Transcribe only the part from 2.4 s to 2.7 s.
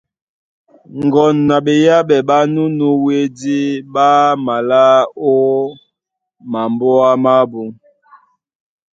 nû